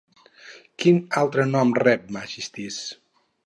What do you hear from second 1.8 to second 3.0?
rep Megisties?